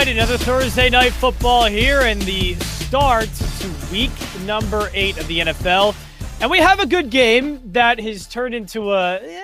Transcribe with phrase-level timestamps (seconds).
[0.00, 4.10] right, another Thursday night football here, and the start to week
[4.46, 5.94] number eight of the NFL.
[6.40, 9.40] And we have a good game that has turned into a eh,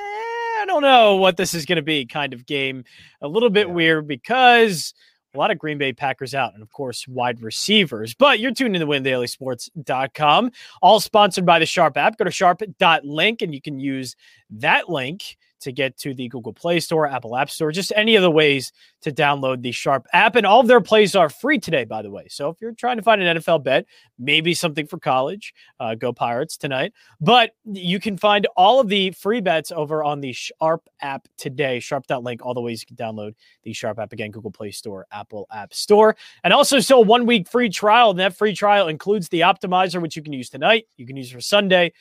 [0.62, 2.84] I don't know what this is going to be kind of game.
[3.20, 3.74] A little bit yeah.
[3.74, 4.94] weird because
[5.34, 8.14] a lot of Green Bay Packers out, and of course, wide receivers.
[8.14, 12.16] But you're tuned in to WinDailySports.com, all sponsored by the Sharp app.
[12.16, 14.16] Go to sharp.link and you can use
[14.48, 18.22] that link to get to the Google Play Store, Apple App Store, just any of
[18.22, 20.36] the ways to download the Sharp app.
[20.36, 22.26] And all of their plays are free today, by the way.
[22.28, 23.86] So if you're trying to find an NFL bet,
[24.18, 26.92] maybe something for college, uh, go Pirates tonight.
[27.20, 31.80] But you can find all of the free bets over on the Sharp app today,
[31.80, 35.46] sharp.link, all the ways you can download the Sharp app again, Google Play Store, Apple
[35.52, 36.16] App Store.
[36.44, 38.10] And also, still one week free trial.
[38.10, 40.86] And that free trial includes the optimizer, which you can use tonight.
[40.96, 41.92] You can use for Sunday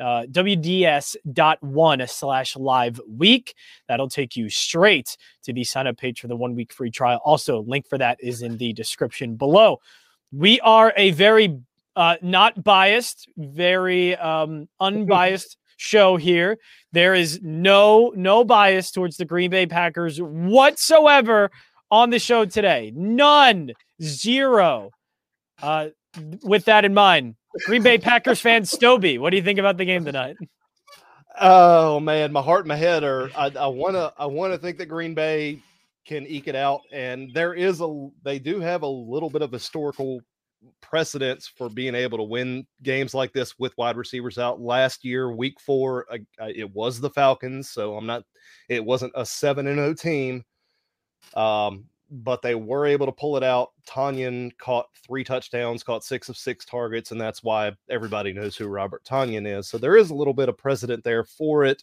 [0.00, 3.54] uh, WDS.one slash live week.
[3.88, 7.20] That'll take you straight to the sign up page for the one week free trial.
[7.24, 9.80] Also, link for that is in the description below.
[10.32, 11.58] We are a very
[11.94, 16.58] uh, not biased, very um, unbiased show here.
[16.92, 21.50] There is no no bias towards the Green Bay Packers whatsoever
[21.90, 22.92] on the show today.
[22.94, 23.72] None,
[24.02, 24.90] zero.
[25.60, 25.88] Uh,
[26.42, 27.36] with that in mind,
[27.66, 30.36] Green Bay Packers fan Stoby, what do you think about the game tonight?
[31.40, 33.30] Oh man, my heart and my head are.
[33.36, 34.12] I want to.
[34.18, 35.60] I want to think that Green Bay
[36.04, 38.08] can eke it out, and there is a.
[38.22, 40.20] They do have a little bit of historical
[40.80, 44.60] precedence for being able to win games like this with wide receivers out.
[44.60, 48.24] Last year, Week Four, uh, it was the Falcons, so I'm not.
[48.68, 50.44] It wasn't a seven and zero oh team.
[51.34, 53.70] Um, but they were able to pull it out.
[53.88, 58.66] Tonyan caught three touchdowns, caught six of six targets, and that's why everybody knows who
[58.66, 59.66] Robert Tonyan is.
[59.66, 61.82] So there is a little bit of precedent there for it.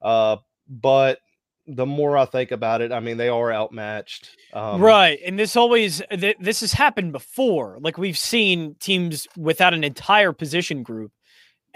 [0.00, 0.36] Uh,
[0.68, 1.18] but
[1.66, 4.36] the more I think about it, I mean, they are outmatched.
[4.52, 5.18] Um, right.
[5.26, 7.78] And this always, th- this has happened before.
[7.80, 11.10] Like we've seen teams without an entire position group.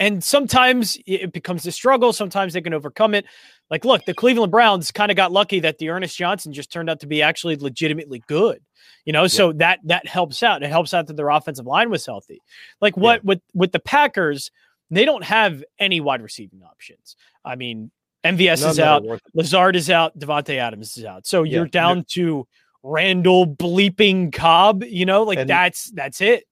[0.01, 2.15] And sometimes it becomes a struggle.
[2.15, 3.27] Sometimes they can overcome it.
[3.71, 7.01] Like, look, the Cleveland Browns kind of got lucky that D'Ernest Johnson just turned out
[7.01, 8.63] to be actually legitimately good.
[9.05, 9.29] You know, yeah.
[9.29, 10.63] so that that helps out.
[10.63, 12.41] It helps out that their offensive line was healthy.
[12.81, 13.29] Like what yeah.
[13.29, 14.51] with with the Packers,
[14.91, 17.17] they don't have any wide receiving options.
[17.45, 17.91] I mean,
[18.25, 21.27] MVS None is out, Lazard is out, Davante Adams is out.
[21.27, 21.57] So yeah.
[21.57, 22.47] you're down to
[22.83, 24.83] Randall bleeping Cobb.
[24.83, 26.45] You know, like and, that's that's it.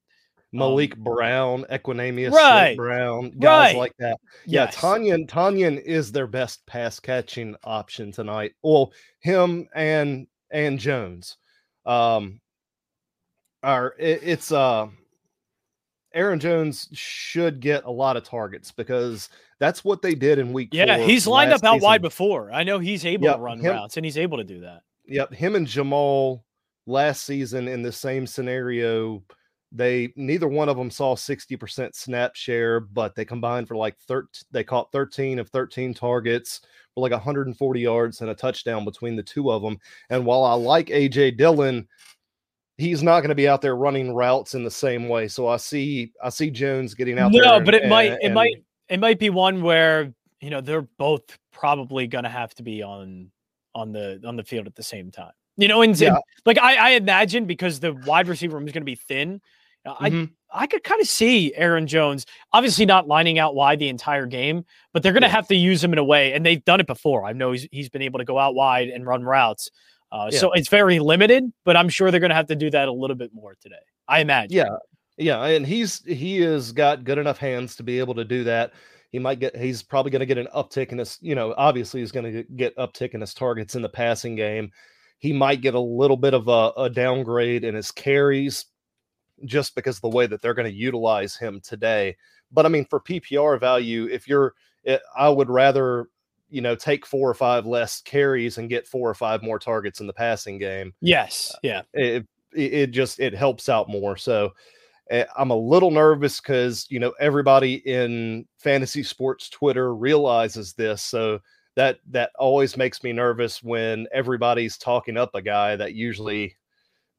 [0.53, 3.76] Malik um, Brown, Equanimeous right, Brown, guys right.
[3.76, 4.19] like that.
[4.47, 4.76] Yeah, yes.
[4.76, 8.54] Tonyan Tonyan is their best pass catching option tonight.
[8.62, 11.37] Well, him and and Jones.
[11.84, 12.41] Um
[13.62, 14.88] are it, it's uh
[16.14, 20.70] Aaron Jones should get a lot of targets because that's what they did in week
[20.72, 21.87] yeah, he's lined up out season.
[21.87, 22.50] wide before.
[22.53, 24.82] I know he's able yep, to run him, routes and he's able to do that.
[25.06, 25.34] Yep.
[25.34, 26.44] Him and Jamal
[26.87, 29.22] last season in the same scenario
[29.70, 34.28] they neither one of them saw 60% snap share, but they combined for like 13
[34.50, 36.60] they caught 13 of 13 targets
[36.94, 39.78] for like 140 yards and a touchdown between the two of them.
[40.10, 41.86] And while I like AJ Dillon,
[42.78, 45.28] he's not going to be out there running routes in the same way.
[45.28, 47.58] So I see I see Jones getting out no, there.
[47.58, 50.62] No, but it and, might it and, might it might be one where, you know,
[50.62, 53.30] they're both probably going to have to be on
[53.74, 55.32] on the on the field at the same time.
[55.56, 56.16] You know, and yeah.
[56.46, 59.40] like I, I imagine because the wide receiver room is going to be thin,
[59.94, 60.25] mm-hmm.
[60.25, 64.26] I I could kind of see Aaron Jones, obviously not lining out wide the entire
[64.26, 65.34] game, but they're going to yeah.
[65.34, 67.25] have to use him in a way, and they've done it before.
[67.25, 69.71] I know he's he's been able to go out wide and run routes.
[70.10, 70.38] Uh, yeah.
[70.38, 72.93] So it's very limited, but I'm sure they're going to have to do that a
[72.93, 73.76] little bit more today.
[74.06, 74.56] I imagine.
[74.56, 74.76] Yeah,
[75.19, 78.72] yeah, and he's he has got good enough hands to be able to do that.
[79.10, 79.56] He might get.
[79.56, 81.19] He's probably going to get an uptick in his.
[81.20, 84.70] You know, obviously he's going to get uptick in his targets in the passing game.
[85.19, 88.65] He might get a little bit of a, a downgrade in his carries
[89.44, 92.16] just because of the way that they're going to utilize him today.
[92.53, 94.55] But I mean, for PPR value, if you're,
[94.85, 96.08] it, eh, I would rather,
[96.50, 100.00] you know, take four or five less carries and get four or five more targets
[100.00, 100.94] in the passing game.
[101.00, 101.52] Yes.
[101.55, 101.82] Uh, yeah.
[101.93, 104.17] It, it, it just, it helps out more.
[104.17, 104.52] So
[105.11, 111.02] uh, I'm a little nervous because, you know, everybody in fantasy sports Twitter realizes this.
[111.02, 111.41] So,
[111.79, 116.56] that that always makes me nervous when everybody's talking up a guy that usually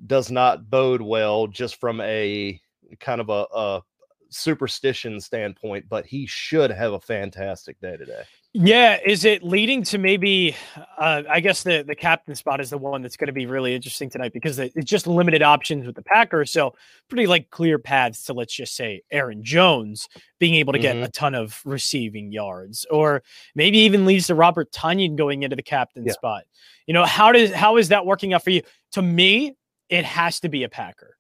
[0.05, 2.59] does not bode well just from a
[2.99, 3.81] kind of a, a
[4.29, 8.23] superstition standpoint, but he should have a fantastic day today.
[8.51, 10.55] Yeah, is it leading to maybe?
[10.97, 13.75] Uh, I guess the the captain spot is the one that's going to be really
[13.75, 16.51] interesting tonight because it's just limited options with the Packers.
[16.51, 16.73] So
[17.09, 20.07] pretty like clear paths to let's just say Aaron Jones
[20.39, 21.05] being able to get mm-hmm.
[21.05, 23.21] a ton of receiving yards, or
[23.53, 26.13] maybe even leads to Robert Tonyan going into the captain yeah.
[26.13, 26.45] spot.
[26.87, 28.63] You know how does how is that working out for you?
[28.93, 29.57] To me,
[29.89, 31.17] it has to be a Packer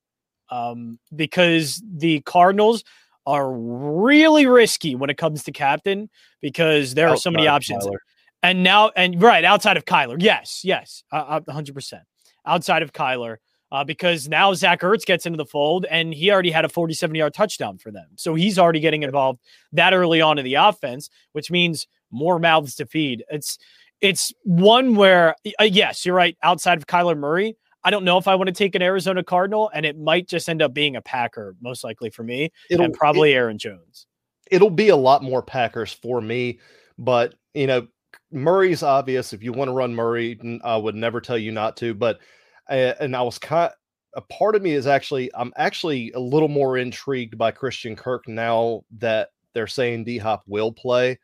[0.49, 2.83] um, because the Cardinals
[3.25, 6.09] are really risky when it comes to captain
[6.41, 7.85] because there are so many options.
[7.85, 7.97] Kyler.
[8.41, 12.01] And now, and right outside of Kyler, yes, yes, uh, 100%
[12.45, 13.37] outside of Kyler.
[13.71, 17.15] Uh, because now Zach Ertz gets into the fold and he already had a 47
[17.15, 18.07] yard touchdown for them.
[18.15, 19.41] So he's already getting involved
[19.73, 23.23] that early on in the offense, which means more mouths to feed.
[23.29, 23.59] It's
[24.01, 26.35] it's one where uh, yes, you're right.
[26.41, 29.71] Outside of Kyler Murray, I don't know if I want to take an Arizona Cardinal,
[29.73, 32.93] and it might just end up being a Packer, most likely for me, it'll, and
[32.93, 34.05] probably it, Aaron Jones.
[34.51, 36.59] It'll be a lot more Packers for me,
[36.97, 37.87] but you know,
[38.31, 39.33] Murray's obvious.
[39.33, 41.93] If you want to run Murray, I would never tell you not to.
[41.93, 42.19] But
[42.69, 43.71] uh, and I was kind.
[44.15, 48.27] A part of me is actually I'm actually a little more intrigued by Christian Kirk
[48.27, 51.19] now that they're saying D Hop will play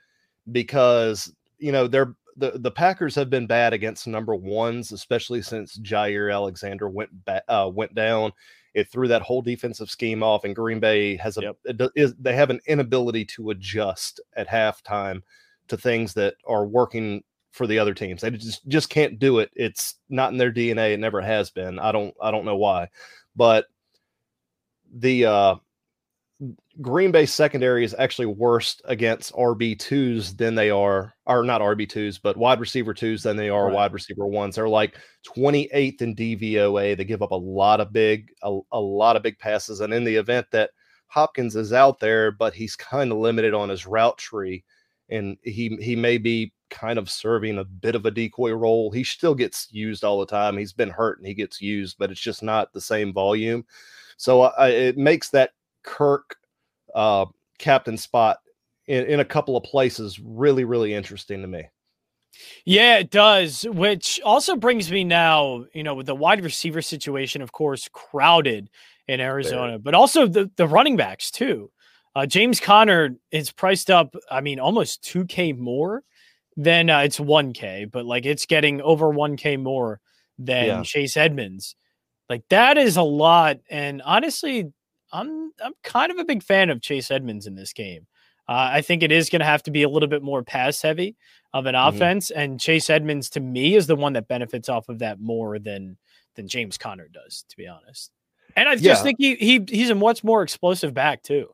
[0.52, 5.78] because you know they're the the Packers have been bad against number ones, especially since
[5.80, 8.32] Jaire Alexander went back uh, went down.
[8.74, 11.92] It threw that whole defensive scheme off, and Green Bay has a yep.
[11.96, 15.22] is, they have an inability to adjust at halftime
[15.70, 18.22] to things that are working for the other teams.
[18.22, 19.50] They just just can't do it.
[19.56, 20.94] It's not in their DNA.
[20.94, 21.80] It never has been.
[21.80, 22.90] I don't I don't know why,
[23.36, 23.68] but
[24.94, 25.56] the uh
[26.82, 31.88] Green Bay secondary is actually worse against RB twos than they are, or not RB
[31.88, 33.74] twos, but wide receiver twos than they are right.
[33.74, 34.56] wide receiver ones.
[34.56, 36.98] They're like 28th in DVOA.
[36.98, 39.80] They give up a lot of big, a, a lot of big passes.
[39.80, 40.72] And in the event that
[41.08, 44.66] Hopkins is out there, but he's kind of limited on his route tree,
[45.10, 48.92] and he he may be kind of serving a bit of a decoy role.
[48.92, 50.58] He still gets used all the time.
[50.58, 53.66] He's been hurt and he gets used, but it's just not the same volume.
[54.18, 55.52] So uh, it makes that
[55.86, 56.36] Kirk
[56.94, 57.26] uh,
[57.60, 58.38] captain spot
[58.88, 61.64] in, in a couple of places really, really interesting to me.
[62.66, 63.64] Yeah, it does.
[63.64, 68.70] Which also brings me now, you know, with the wide receiver situation, of course, crowded
[69.08, 69.80] in Arizona, there.
[69.80, 71.72] but also the, the running backs too.
[72.16, 76.04] Uh, James Conner is priced up, I mean, almost 2K more
[76.58, 80.00] than uh, it's 1K, but like it's getting over 1K more
[80.40, 80.84] than yeah.
[80.84, 81.76] Chase Edmonds.
[82.30, 83.58] Like that is a lot.
[83.70, 84.72] And honestly,
[85.12, 88.08] I'm I'm kind of a big fan of Chase Edmonds in this game.
[88.48, 90.82] Uh, I think it is going to have to be a little bit more pass
[90.82, 91.16] heavy
[91.54, 91.96] of an mm-hmm.
[91.96, 95.58] offense, and Chase Edmonds to me is the one that benefits off of that more
[95.58, 95.98] than
[96.36, 98.12] than James Conner does, to be honest.
[98.56, 98.96] And I just yeah.
[98.96, 101.50] think he he he's a much more explosive back too.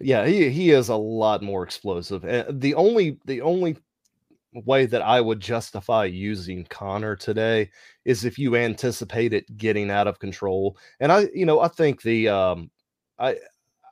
[0.00, 2.24] Yeah, he he is a lot more explosive.
[2.24, 3.76] And the only the only
[4.60, 7.70] way that I would justify using Conner today
[8.04, 10.76] is if you anticipate it getting out of control.
[11.00, 12.70] And I, you know, I think the um
[13.18, 13.36] I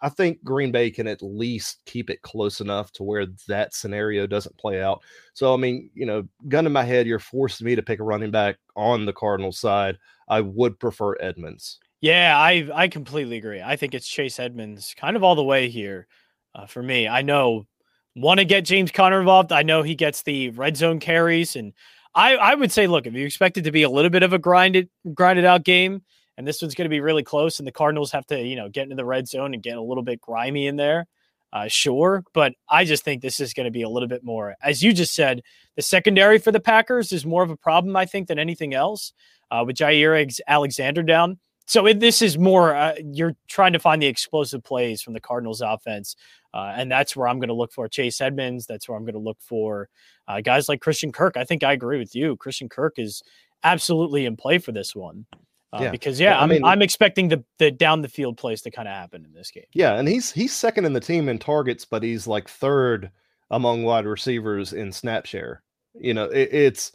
[0.03, 4.27] I think Green Bay can at least keep it close enough to where that scenario
[4.27, 5.03] doesn't play out.
[5.33, 8.05] So I mean, you know, gun in my head, you're forcing me to pick a
[8.05, 9.99] running back on the Cardinals side.
[10.29, 11.79] I would prefer Edmonds.
[12.01, 13.63] Yeah, I I completely agree.
[13.63, 16.09] I think it's Chase Edmonds kind of all the way here
[16.55, 17.07] uh, for me.
[17.07, 17.67] I know
[18.15, 19.53] want to get James Conner involved.
[19.53, 21.73] I know he gets the red zone carries, and
[22.15, 24.33] I I would say, look, if you expect it to be a little bit of
[24.33, 26.03] a grinded grinded out game,
[26.37, 28.69] and this one's going to be really close, and the Cardinals have to you know
[28.69, 31.07] get into the red zone and get a little bit grimy in there.
[31.53, 34.57] Uh, sure, but I just think this is going to be a little bit more,
[34.63, 35.43] as you just said,
[35.77, 39.13] the secondary for the Packers is more of a problem, I think, than anything else.
[39.51, 44.03] Uh, with Jaire Alexander down, so it, this is more uh, you're trying to find
[44.03, 46.17] the explosive plays from the Cardinals offense
[46.55, 48.67] uh, and that's where I'm going to look for Chase Edmonds.
[48.67, 49.89] That's where I'm going to look for
[50.29, 51.37] uh, guys like Christian Kirk.
[51.37, 52.37] I think I agree with you.
[52.37, 53.23] Christian Kirk is
[53.65, 55.27] absolutely in play for this one.
[55.73, 55.91] Uh, yeah.
[55.91, 58.87] Because yeah, I mean, I'm, I'm expecting the the down the field plays to kind
[58.87, 59.65] of happen in this game.
[59.73, 63.11] Yeah, and he's he's second in the team in targets, but he's like third
[63.51, 65.63] among wide receivers in snap share.
[65.95, 66.93] You know, it, it's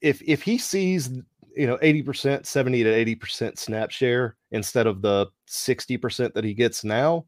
[0.00, 1.10] if if he sees
[1.54, 6.82] you know 80% 70 to 80% snap share instead of the 60% that he gets
[6.82, 7.26] now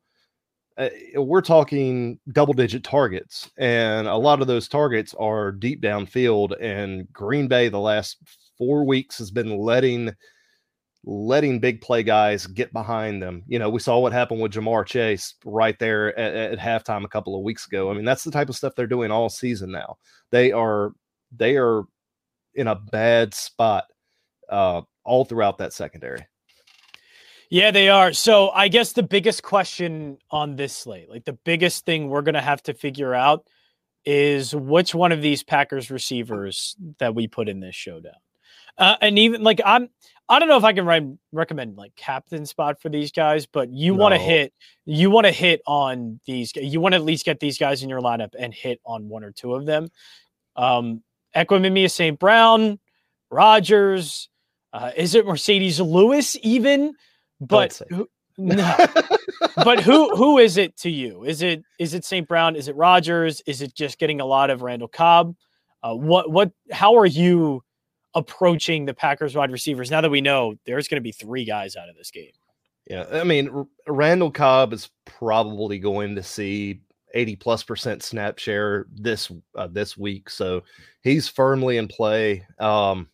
[0.77, 6.55] uh, we're talking double digit targets, and a lot of those targets are deep downfield.
[6.61, 8.17] And Green Bay, the last
[8.59, 10.13] four weeks, has been letting
[11.07, 13.43] letting big play guys get behind them.
[13.47, 17.09] You know, we saw what happened with Ja'Marr Chase right there at, at halftime a
[17.09, 17.91] couple of weeks ago.
[17.91, 19.97] I mean, that's the type of stuff they're doing all season now.
[20.31, 20.93] They are
[21.37, 21.85] they are
[22.55, 23.85] in a bad spot
[24.49, 26.27] uh, all throughout that secondary.
[27.51, 28.13] Yeah, they are.
[28.13, 32.35] So I guess the biggest question on this slate, like the biggest thing we're going
[32.35, 33.47] to have to figure out
[34.05, 38.15] is which one of these Packers receivers that we put in this showdown.
[38.77, 39.89] Uh, and even like I'm,
[40.29, 43.71] I don't know if I can re- recommend like captain spot for these guys, but
[43.71, 44.03] you no.
[44.03, 44.53] want to hit,
[44.85, 46.53] you want to hit on these.
[46.57, 49.23] You want to at least get these guys in your lineup and hit on one
[49.23, 49.89] or two of them.
[50.57, 51.03] Um,
[51.37, 52.19] Equanimeous St.
[52.19, 52.79] Brown,
[53.31, 54.29] Rodgers.
[54.73, 56.95] Uh, is it Marcedes Lewis even?
[57.41, 58.77] But who, no.
[59.57, 61.25] but who who is it to you?
[61.25, 62.27] Is it is it St.
[62.27, 62.57] Brown?
[62.57, 63.43] Is it Rodgers?
[63.47, 65.35] Is it just getting a lot of Randall Cobb?
[65.83, 66.51] Uh, what what?
[66.73, 67.63] How are you
[68.15, 71.77] approaching the Packers wide receivers now that we know there's going to be three guys
[71.77, 72.33] out of this game?
[72.89, 76.81] Yeah, I mean R- Randall Cobb is probably going to see
[77.15, 80.63] 80 plus percent snap share this uh, this week, so
[81.03, 82.45] he's firmly in play.
[82.59, 83.09] Um,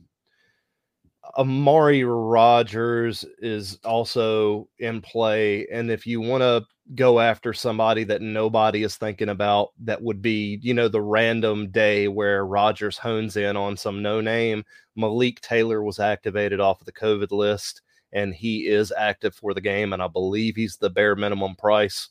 [1.37, 5.67] Amari Rodgers is also in play.
[5.73, 10.21] And if you want to go after somebody that nobody is thinking about, that would
[10.21, 14.65] be, you know, the random day where Rodgers hones in on some no name.
[14.97, 17.83] Malik Taylor was activated off of the COVID list
[18.13, 19.93] and he is active for the game.
[19.93, 22.09] And I believe he's the bare minimum price.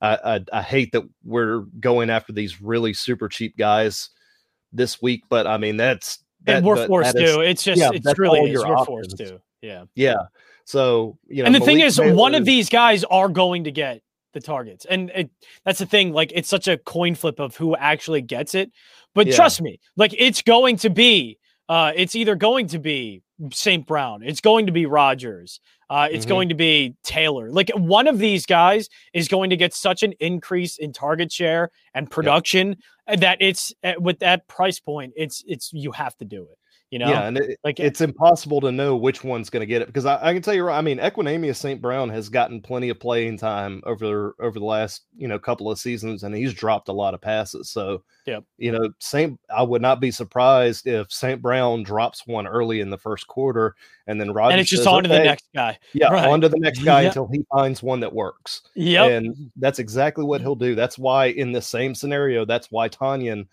[0.00, 4.10] I, I, I hate that we're going after these really super cheap guys
[4.72, 7.40] this week, but I mean, that's that, and we're forced to.
[7.40, 8.64] it's just yeah, it's really is.
[8.64, 9.40] We're forced to.
[9.60, 9.84] Yeah.
[9.94, 10.16] Yeah.
[10.64, 13.64] So you know, and the Malik thing is, Taylor one of these guys are going
[13.64, 15.30] to get the targets, and it,
[15.64, 16.12] that's the thing.
[16.12, 18.70] Like, it's such a coin flip of who actually gets it.
[19.14, 19.36] But yeah.
[19.36, 21.38] trust me, like it's going to be.
[21.68, 23.86] Uh, it's either going to be St.
[23.86, 25.60] Brown, it's going to be Rodgers,
[25.92, 26.30] uh, it's mm-hmm.
[26.30, 27.50] going to be Taylor.
[27.50, 31.70] Like one of these guys is going to get such an increase in target share
[31.92, 33.20] and production yep.
[33.20, 36.56] that it's eh, with that price point, it's it's you have to do it.
[36.92, 39.80] You know, yeah, and it, like it's impossible to know which one's going to get
[39.80, 41.80] it because I, I, can tell you, I mean, Equanimeous St.
[41.80, 45.78] Brown has gotten plenty of playing time over over the last you know couple of
[45.78, 47.70] seasons, and he's dropped a lot of passes.
[47.70, 51.40] So, yeah, you know, Saint, I would not be surprised if St.
[51.40, 53.74] Brown drops one early in the first quarter,
[54.06, 55.78] and then Rodgers and it's just says, on to okay, the next guy.
[55.94, 56.28] Yeah, right.
[56.28, 57.12] on to the next guy yep.
[57.12, 58.64] until he finds one that works.
[58.74, 60.74] Yeah, and that's exactly what he'll do.
[60.74, 63.46] That's why in the same scenario, that's why Tonyan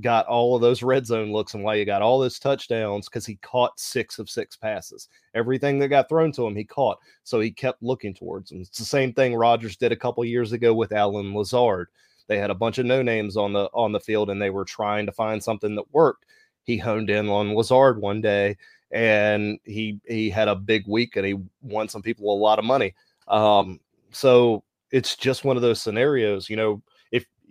[0.00, 3.26] got all of those red zone looks and why you got all those touchdowns because
[3.26, 5.08] he caught six of six passes.
[5.34, 6.98] Everything that got thrown to him, he caught.
[7.24, 8.60] So he kept looking towards them.
[8.62, 11.88] It's the same thing Rodgers did a couple years ago with Allen Lazard.
[12.26, 14.64] They had a bunch of no names on the on the field and they were
[14.64, 16.24] trying to find something that worked.
[16.64, 18.56] He honed in on Lazard one day
[18.92, 22.64] and he he had a big week and he won some people a lot of
[22.64, 22.94] money.
[23.28, 23.80] Um,
[24.10, 26.82] so it's just one of those scenarios, you know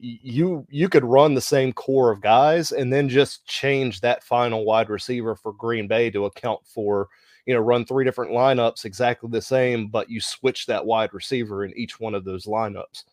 [0.01, 4.65] you you could run the same core of guys and then just change that final
[4.65, 7.07] wide receiver for Green Bay to account for
[7.45, 11.65] you know run three different lineups exactly the same but you switch that wide receiver
[11.65, 13.03] in each one of those lineups.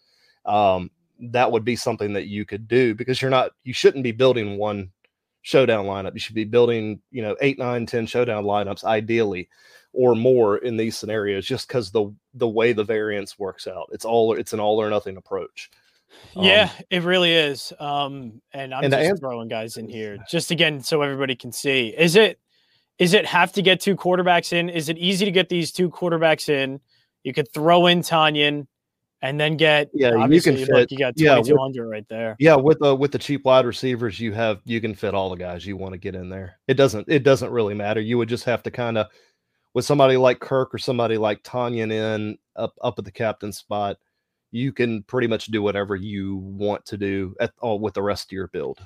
[0.46, 0.90] Um,
[1.20, 4.56] that would be something that you could do because you're not you shouldn't be building
[4.56, 4.90] one
[5.42, 6.14] showdown lineup.
[6.14, 9.50] You should be building you know eight nine ten showdown lineups ideally
[9.92, 13.90] or more in these scenarios just because the the way the variance works out.
[13.92, 15.70] It's all it's an all or nothing approach
[16.36, 17.72] yeah, um, it really is.
[17.78, 21.94] Um, and I'm and just throwing guys in here just again so everybody can see.
[21.96, 22.38] Is it
[22.98, 24.68] is it have to get two quarterbacks in?
[24.68, 26.80] Is it easy to get these two quarterbacks in?
[27.22, 28.66] You could throw in Tonyan
[29.20, 32.54] and then get yeah you can fit, look, you got 2200 yeah, right there yeah
[32.54, 35.66] with the with the cheap wide receivers you have you can fit all the guys
[35.66, 38.44] you want to get in there it doesn't it doesn't really matter you would just
[38.44, 39.08] have to kind of
[39.74, 43.96] with somebody like kirk or somebody like Tonyan in up up at the captain spot
[44.50, 48.28] you can pretty much do whatever you want to do at all with the rest
[48.28, 48.78] of your build.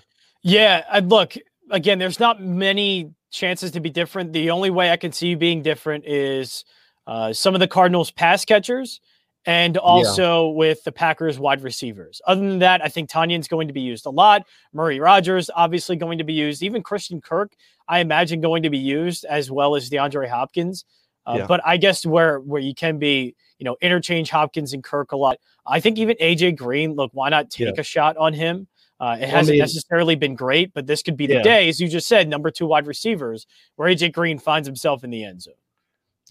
[0.43, 1.35] Yeah, I look
[1.71, 1.99] again.
[1.99, 4.33] There's not many chances to be different.
[4.33, 6.65] The only way I can see you being different is
[7.07, 9.01] uh, some of the Cardinals pass catchers,
[9.45, 10.57] and also yeah.
[10.57, 12.21] with the Packers wide receivers.
[12.27, 14.47] Other than that, I think Tonyan's going to be used a lot.
[14.73, 16.63] Murray Rodgers obviously going to be used.
[16.63, 17.53] Even Christian Kirk,
[17.89, 20.85] I imagine, going to be used as well as DeAndre Hopkins.
[21.27, 21.47] Uh, yeah.
[21.47, 25.17] But I guess where where you can be, you know, interchange Hopkins and Kirk a
[25.17, 25.39] lot.
[25.65, 27.81] I think even AJ Green, look, why not take yeah.
[27.81, 28.67] a shot on him?
[28.99, 31.43] Uh, it hasn't I mean, necessarily been great, but this could be the yeah.
[31.43, 35.11] day, as you just said, number two wide receivers, where AJ Green finds himself in
[35.11, 35.55] the end zone.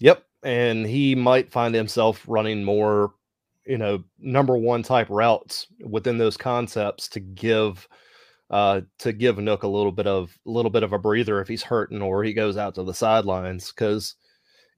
[0.00, 3.14] Yep, and he might find himself running more,
[3.64, 7.88] you know, number one type routes within those concepts to give
[8.50, 11.48] uh, to give Nook a little bit of a little bit of a breather if
[11.48, 14.16] he's hurting or he goes out to the sidelines because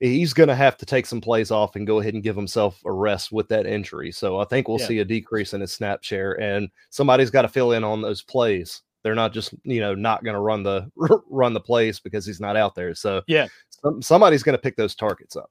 [0.04, 2.80] he's going to have to take some plays off and go ahead and give himself
[2.84, 4.12] a rest with that injury.
[4.12, 4.86] So I think we'll yeah.
[4.86, 8.22] see a decrease in his snap share, and somebody's got to fill in on those
[8.22, 8.82] plays.
[9.02, 10.90] They're not just you know not going to run the
[11.28, 12.94] run the plays because he's not out there.
[12.94, 13.46] So yeah,
[13.82, 15.50] some, somebody's going to pick those targets up.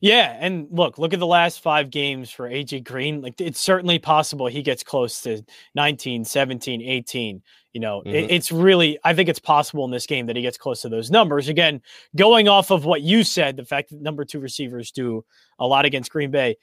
[0.00, 3.20] Yeah, and look, look at the last five games for AJ Green.
[3.22, 5.42] Like it's certainly possible he gets close to
[5.74, 7.42] 19, 17, 18.
[7.72, 8.14] You know, mm-hmm.
[8.14, 10.88] it, it's really, I think it's possible in this game that he gets close to
[10.88, 11.48] those numbers.
[11.48, 11.82] Again,
[12.16, 15.24] going off of what you said, the fact that number two receivers do
[15.58, 16.56] a lot against Green Bay.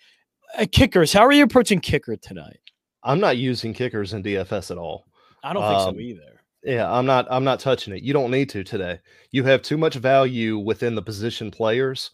[0.57, 2.59] Uh, kickers, how are you approaching kicker tonight?
[3.03, 5.05] I'm not using kickers in DFS at all.
[5.43, 6.33] I don't think um, so either.
[6.63, 8.03] Yeah, I'm not I'm not touching it.
[8.03, 8.99] You don't need to today.
[9.31, 12.11] You have too much value within the position players.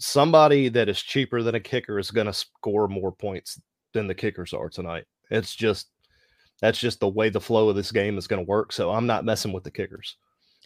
[0.00, 3.60] Somebody that is cheaper than a kicker is going to score more points
[3.92, 5.04] than the kickers are tonight.
[5.30, 5.88] It's just
[6.60, 8.72] that's just the way the flow of this game is going to work.
[8.72, 10.16] So I'm not messing with the kickers.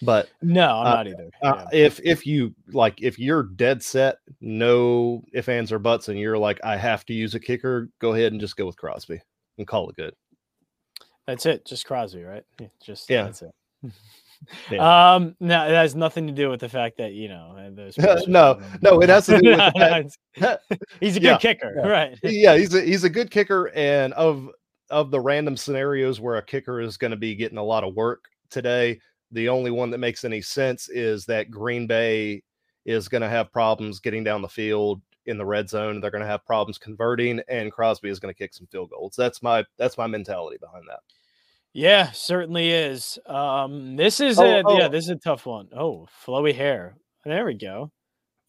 [0.03, 1.31] But no, I'm uh, not either.
[1.43, 6.19] Uh, if if you like, if you're dead set, no if ands or buts, and
[6.19, 9.21] you're like, I have to use a kicker, go ahead and just go with Crosby
[9.57, 10.15] and call it good.
[11.27, 11.65] That's it.
[11.65, 12.45] Just Crosby, right?
[12.83, 13.25] Just yeah.
[13.25, 13.55] That's it.
[14.71, 15.15] yeah.
[15.15, 18.61] Um, no, it has nothing to do with the fact that you know uh, no,
[18.83, 20.09] no, it has to do with no,
[20.41, 20.57] no,
[21.01, 21.87] he's a good yeah, kicker, yeah.
[21.87, 22.19] right?
[22.23, 24.51] Yeah, he's a he's a good kicker, and of
[24.91, 27.95] of the random scenarios where a kicker is going to be getting a lot of
[27.95, 28.99] work today,
[29.33, 32.43] the only one that makes any sense is that Green Bay
[32.85, 36.01] is going to have problems getting down the field in the red zone.
[36.01, 39.15] They're going to have problems converting, and Crosby is going to kick some field goals.
[39.17, 41.01] That's my that's my mentality behind that.
[41.75, 43.19] Yeah, certainly is.
[43.27, 44.79] Um, this is oh, a oh.
[44.79, 45.69] yeah, this is a tough one.
[45.77, 46.97] Oh, flowy hair.
[47.25, 47.91] There we go.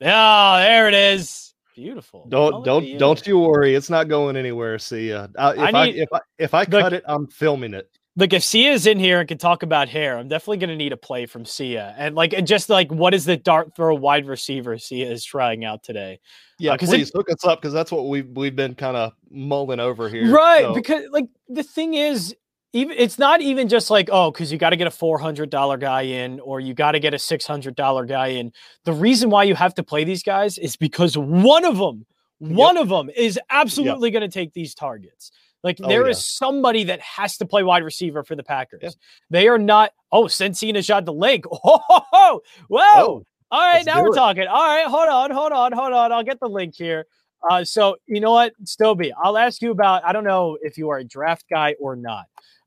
[0.01, 1.53] Oh, there it is.
[1.75, 2.27] Beautiful.
[2.29, 3.75] Don't don't don't you worry.
[3.75, 4.79] It's not going anywhere.
[4.79, 7.89] See, uh, if I, need, I, if I if I cut it, I'm filming it
[8.15, 10.93] look, if Sia's in here and can talk about hair, I'm definitely going to need
[10.93, 11.93] a play from Sia.
[11.97, 15.83] And like, just like, what is the dart throw wide receiver Sia is trying out
[15.83, 16.19] today?
[16.59, 19.11] Yeah, uh, please it, hook us up because that's what we've we've been kind of
[19.29, 20.31] mulling over here.
[20.31, 20.73] Right, so.
[20.73, 22.33] because like the thing is,
[22.75, 25.49] even it's not even just like oh, because you got to get a four hundred
[25.49, 28.51] dollar guy in or you got to get a six hundred dollar guy in.
[28.83, 32.05] The reason why you have to play these guys is because one of them,
[32.39, 32.83] one yep.
[32.83, 34.19] of them is absolutely yep.
[34.19, 35.31] going to take these targets.
[35.63, 36.11] Like oh, there yeah.
[36.11, 38.81] is somebody that has to play wide receiver for the Packers.
[38.83, 38.89] Yeah.
[39.29, 39.93] They are not.
[40.11, 41.45] Oh, Sensina shot the link.
[41.49, 42.81] Oh, ho, ho, whoa!
[42.83, 44.15] Oh, All right, now we're it.
[44.15, 44.47] talking.
[44.47, 46.11] All right, hold on, hold on, hold on.
[46.11, 47.05] I'll get the link here.
[47.49, 50.03] Uh, so you know what, Stoby, I'll ask you about.
[50.03, 52.25] I don't know if you are a draft guy or not.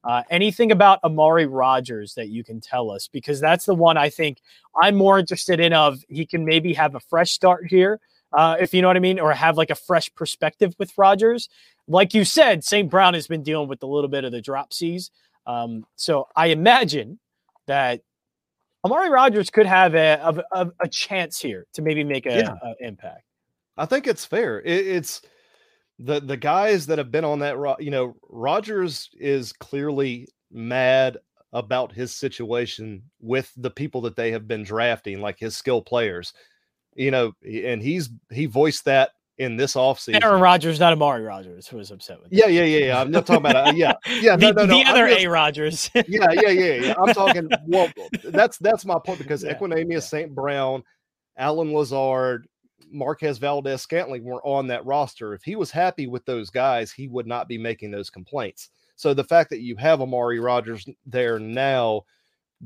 [0.08, 4.08] Uh, anything about Amari Rodgers that you can tell us because that's the one I
[4.08, 4.40] think
[4.82, 5.74] I'm more interested in.
[5.74, 8.00] Of he can maybe have a fresh start here,
[8.32, 11.50] uh, if you know what I mean, or have like a fresh perspective with Rodgers.
[11.88, 12.90] like you said, St.
[12.90, 15.10] Brown has been dealing with a little bit of the drop C's.
[15.46, 17.18] Um, so I imagine
[17.66, 18.00] that
[18.86, 22.72] Amari Rodgers could have a, a, a chance here to maybe make an yeah.
[22.80, 23.24] impact.
[23.76, 24.62] I think it's fair.
[24.62, 25.20] It, it's
[25.98, 27.56] the the guys that have been on that.
[27.80, 31.18] You know, Rodgers is clearly mad
[31.52, 36.32] about his situation with the people that they have been drafting, like his skill players.
[36.94, 40.22] You know, and he's he voiced that in this offseason.
[40.22, 42.32] Aaron Rodgers, not Amari Rodgers, who was upset with.
[42.32, 43.00] Yeah, yeah, yeah, yeah.
[43.00, 43.68] I'm not talking about.
[43.68, 44.36] Uh, yeah, yeah.
[44.36, 45.90] the, no, no, the other just, A Rodgers.
[45.94, 46.94] yeah, yeah, yeah, yeah.
[46.98, 47.48] I'm talking.
[47.66, 47.88] Well,
[48.24, 49.98] that's that's my point because yeah, Equanimeous yeah.
[50.00, 50.34] St.
[50.34, 50.82] Brown,
[51.36, 52.48] Allen Lazard,
[52.90, 55.34] Marquez Valdes Scantling were on that roster.
[55.34, 58.70] If he was happy with those guys, he would not be making those complaints.
[58.96, 62.02] So the fact that you have Amari Rodgers there now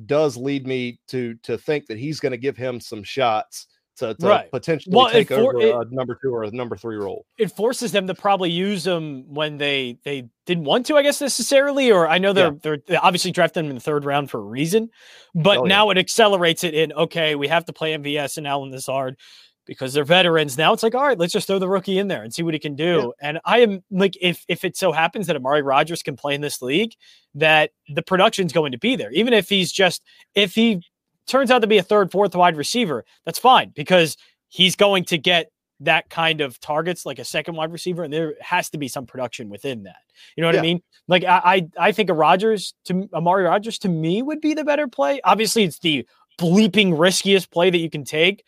[0.07, 4.15] does lead me to to think that he's going to give him some shots to,
[4.15, 4.51] to right.
[4.51, 7.27] potentially well, take for, over it, a number two or a number three role.
[7.39, 11.21] It forces them to probably use them when they they didn't want to, I guess
[11.21, 11.93] necessarily.
[11.93, 12.59] Or I know they're yeah.
[12.63, 14.91] they're they obviously drafted them in the third round for a reason,
[15.35, 15.93] but oh, now yeah.
[15.93, 16.93] it accelerates it in.
[16.93, 19.19] Okay, we have to play MVS and Allen Lazard
[19.67, 20.59] because they're veterans.
[20.59, 22.55] Now it's like, all right, let's just throw the rookie in there and see what
[22.55, 23.13] he can do.
[23.21, 23.29] Yeah.
[23.29, 26.41] And I am like, if if it so happens that Amari Rodgers can play in
[26.41, 26.95] this league,
[27.35, 30.03] that the production's going to be there, even if he's just
[30.35, 30.83] if he
[31.27, 34.17] turns out to be a third, fourth wide receiver, that's fine because
[34.49, 38.35] he's going to get that kind of targets like a second wide receiver, and there
[38.41, 39.97] has to be some production within that.
[40.37, 40.61] You know what yeah.
[40.61, 40.83] I mean?
[41.09, 44.65] Like I, I, I think a Rodgers to Amari Rodgers to me would be the
[44.65, 45.21] better play.
[45.25, 46.07] Obviously, it's the
[46.39, 48.45] bleeping riskiest play that you can take.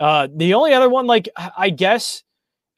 [0.00, 2.22] Uh, the only other one, like I guess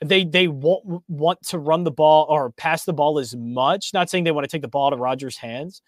[0.05, 3.91] they they won't want to run the ball or pass the ball as much.
[3.95, 5.83] Not saying they want to take the ball to Rodgers' hands,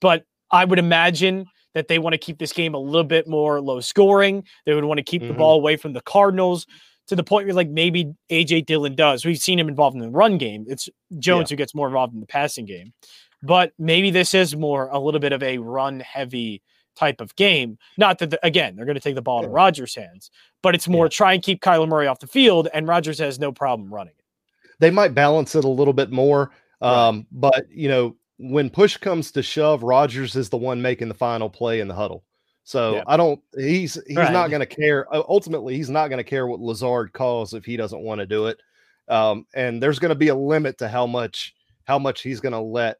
[0.00, 3.60] but I would imagine that they want to keep this game a little bit more
[3.60, 4.44] low scoring.
[4.64, 5.32] They would want to keep mm-hmm.
[5.32, 6.66] the ball away from the Cardinals
[7.08, 9.24] to the point where like maybe AJ Dillon does.
[9.24, 10.64] We've seen him involved in the run game.
[10.68, 11.54] It's Jones yeah.
[11.54, 12.92] who gets more involved in the passing game.
[13.42, 16.62] But maybe this is more a little bit of a run heavy
[16.96, 17.78] type of game.
[17.96, 19.48] Not that the, again they're going to take the ball yeah.
[19.48, 20.30] to Rodgers' hands,
[20.62, 21.10] but it's more yeah.
[21.10, 24.24] try and keep Kyler Murray off the field, and Rodgers has no problem running it.
[24.78, 27.26] They might balance it a little bit more, um, right.
[27.32, 31.48] but you know when push comes to shove, Rodgers is the one making the final
[31.48, 32.22] play in the huddle.
[32.64, 33.40] So I don't.
[33.56, 34.32] He's he's right.
[34.32, 35.06] not going to care.
[35.12, 38.46] Ultimately, he's not going to care what Lazard calls if he doesn't want to do
[38.46, 38.60] it.
[39.08, 41.54] Um, and there's going to be a limit to how much
[41.84, 42.98] how much he's going to let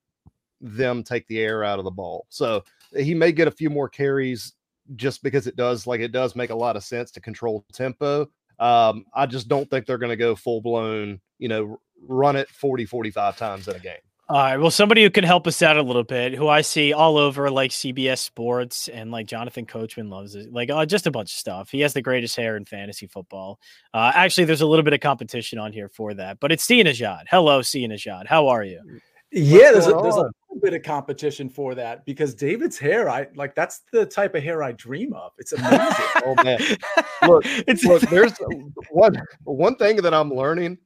[0.61, 2.26] them take the air out of the ball.
[2.28, 2.62] So
[2.96, 4.54] he may get a few more carries
[4.94, 8.28] just because it does like it does make a lot of sense to control tempo.
[8.59, 12.48] Um, I just don't think they're going to go full blown, you know, run it
[12.48, 13.98] 40, 45 times in a game.
[14.28, 14.56] All right.
[14.56, 17.48] Well, somebody who can help us out a little bit, who I see all over
[17.48, 21.38] like CBS Sports and like Jonathan Coachman loves it, like uh, just a bunch of
[21.38, 21.70] stuff.
[21.70, 23.61] He has the greatest hair in fantasy football.
[23.94, 26.82] Uh, actually, there's a little bit of competition on here for that, but it's Sia
[26.82, 27.24] Nejad.
[27.30, 28.26] Hello, Sia Nejad.
[28.26, 28.80] How are you?
[29.30, 33.26] Yeah, there's a, there's a little bit of competition for that because David's hair, I
[33.34, 35.32] like that's the type of hair I dream of.
[35.38, 35.78] It's amazing.
[36.24, 36.58] oh man,
[37.26, 38.02] look, it's look.
[38.02, 38.32] There's
[38.90, 40.78] one one thing that I'm learning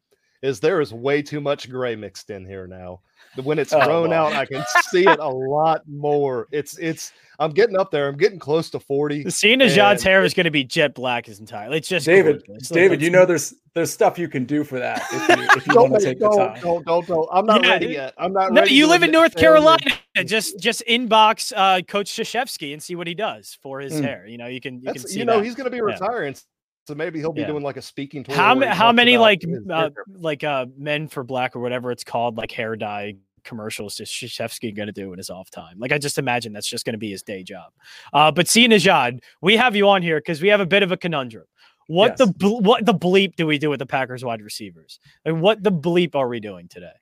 [0.42, 3.00] is there is way too much gray mixed in here now.
[3.42, 6.48] When it's oh, grown out, I can see it a lot more.
[6.50, 7.12] It's it's.
[7.38, 8.08] I'm getting up there.
[8.08, 9.22] I'm getting close to forty.
[9.22, 11.72] The scene of John's hair is going to be jet black his entire.
[11.72, 12.42] It's just David.
[12.46, 12.68] Gorgeous.
[12.68, 15.66] David, like, you know there's there's stuff you can do for that if you, if
[15.66, 16.60] you want to take don't, the time.
[16.60, 17.28] Don't don't don't.
[17.30, 18.14] I'm not yeah, ready yet.
[18.18, 18.52] I'm not.
[18.52, 19.92] No, you live in North Carolina.
[20.24, 24.02] Just just inbox uh, Coach Krzyzewski and see what he does for his mm.
[24.02, 24.26] hair.
[24.26, 25.18] You know, you can you That's, can see.
[25.20, 25.44] You know, that.
[25.44, 26.34] he's going to be retiring.
[26.34, 26.40] Yeah.
[26.86, 27.46] So maybe he'll be yeah.
[27.46, 28.34] doing like a speaking tour.
[28.34, 32.50] How, how many like uh, like uh, men for black or whatever it's called, like
[32.50, 33.14] hair dye
[33.44, 35.78] commercials is Krzyzewski going to do in his off time?
[35.78, 37.72] Like, I just imagine that's just going to be his day job.
[38.12, 40.90] Uh, but Sia Nejad, we have you on here because we have a bit of
[40.90, 41.44] a conundrum.
[41.86, 42.30] What yes.
[42.38, 45.00] the what the bleep do we do with the Packers wide receivers?
[45.24, 46.92] Like, what the bleep are we doing today?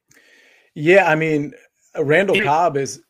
[0.75, 1.53] Yeah, I mean,
[1.97, 3.03] uh, Randall it, Cobb is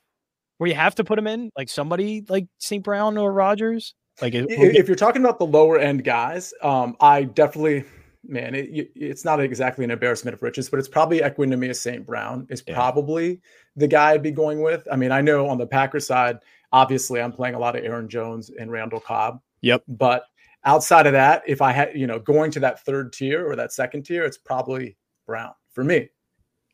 [0.59, 2.83] where you have to put him in, like somebody like St.
[2.83, 3.95] Brown or Rodgers.
[4.21, 7.85] Like, if, if you're talking about the lower end guys, um, I definitely
[8.29, 12.05] man, it, it's not exactly an embarrassment of riches, but it's probably Equanimeous St.
[12.05, 12.75] Brown is yeah.
[12.75, 13.41] probably
[13.77, 14.87] the guy I'd be going with.
[14.91, 16.39] I mean, I know on the Packers side,
[16.73, 19.41] obviously I'm playing a lot of Aaron Jones and Randall Cobb.
[19.63, 19.83] Yep.
[19.89, 20.25] But
[20.65, 23.73] outside of that, if I had, you know, going to that third tier or that
[23.73, 26.09] second tier, it's probably Brown for me.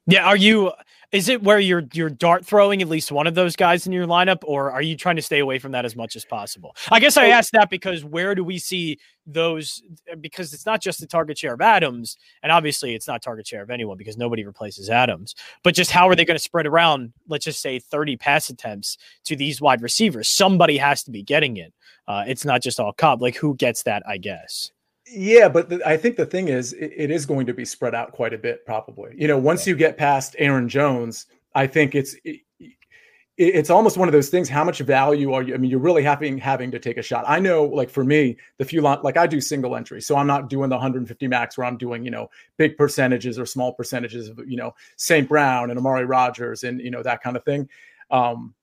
[0.06, 0.72] Yeah, are you?
[1.12, 4.06] Is it where you're you're dart throwing at least one of those guys in your
[4.06, 6.74] lineup, or are you trying to stay away from that as much as possible?
[6.90, 9.82] I guess I asked that because where do we see those?
[10.20, 13.62] Because it's not just the target share of Adams, and obviously it's not target share
[13.62, 15.34] of anyone because nobody replaces Adams.
[15.62, 17.12] But just how are they going to spread around?
[17.28, 20.28] Let's just say thirty pass attempts to these wide receivers.
[20.28, 21.72] Somebody has to be getting it.
[22.06, 23.22] Uh, it's not just all Cobb.
[23.22, 24.02] Like who gets that?
[24.06, 24.72] I guess.
[25.06, 27.94] Yeah, but the, I think the thing is, it, it is going to be spread
[27.94, 29.14] out quite a bit, probably.
[29.16, 29.72] You know, once yeah.
[29.72, 32.40] you get past Aaron Jones, I think it's it,
[33.36, 34.48] it's almost one of those things.
[34.48, 35.54] How much value are you?
[35.54, 37.24] I mean, you're really having having to take a shot.
[37.26, 40.48] I know, like for me, the few like I do single entry, so I'm not
[40.48, 44.40] doing the 150 max where I'm doing you know big percentages or small percentages of
[44.46, 45.28] you know St.
[45.28, 47.68] Brown and Amari Rodgers and you know that kind of thing.
[48.10, 48.54] Um,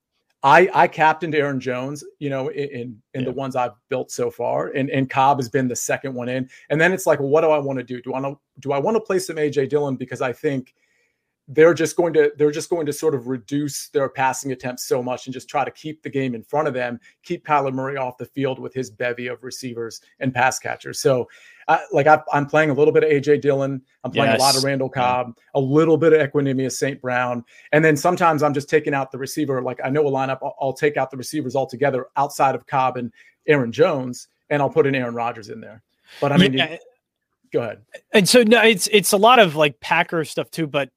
[0.44, 3.26] I I captained Aaron Jones, you know, in in, in yeah.
[3.26, 6.50] the ones I've built so far, and and Cobb has been the second one in.
[6.70, 8.02] And then it's like, well, what do I want to do?
[8.02, 10.74] Do I want to do I want to play some AJ Dillon because I think
[11.54, 15.04] they're just going to they're just going to sort of reduce their passing attempts so
[15.04, 17.98] much and just try to keep the game in front of them, keep Kyler Murray
[17.98, 21.00] off the field with his bevy of receivers and pass catchers.
[21.00, 21.28] So,
[21.68, 24.40] uh, like I, am playing a little bit of AJ Dillon, I'm playing yes.
[24.40, 27.02] a lot of Randall Cobb, a little bit of Equanimeous St.
[27.02, 29.62] Brown, and then sometimes I'm just taking out the receiver.
[29.62, 32.96] Like I know a lineup, I'll, I'll take out the receivers altogether outside of Cobb
[32.96, 33.12] and
[33.46, 35.84] Aaron Jones, and I'll put in Aaron Rodgers in there.
[36.22, 36.54] But I mean.
[36.54, 36.78] Yeah.
[37.52, 37.82] Go ahead.
[38.14, 40.90] And so no, it's it's a lot of like Packer stuff too, but